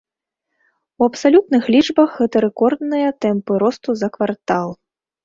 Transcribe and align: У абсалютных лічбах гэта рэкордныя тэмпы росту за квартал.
У 1.01 1.09
абсалютных 1.09 1.67
лічбах 1.75 2.09
гэта 2.21 2.41
рэкордныя 2.45 3.13
тэмпы 3.27 3.53
росту 3.65 3.89
за 4.01 4.09
квартал. 4.17 4.73